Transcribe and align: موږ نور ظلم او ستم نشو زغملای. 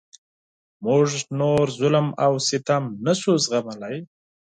موږ 0.85 1.07
نور 1.39 1.65
ظلم 1.79 2.07
او 2.25 2.33
ستم 2.47 2.83
نشو 3.05 3.33
زغملای. 3.47 3.97